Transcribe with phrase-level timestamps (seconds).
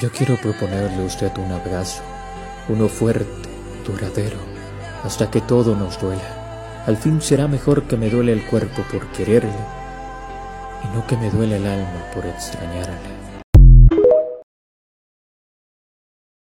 [0.00, 2.02] Yo quiero proponerle a usted un abrazo,
[2.70, 3.50] uno fuerte,
[3.86, 4.38] duradero,
[5.04, 6.82] hasta que todo nos duela.
[6.86, 9.52] Al fin será mejor que me duele el cuerpo por quererle
[10.82, 13.29] y no que me duele el alma por extrañarle.